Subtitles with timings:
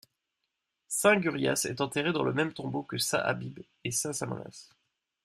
[0.87, 4.71] Saint Gurias est enterré dans le même tombeau que saint Habib et saint Samonas.